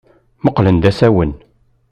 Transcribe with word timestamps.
Mmuqqlen 0.41 0.77
d 0.83 0.85
asawen. 0.89 1.31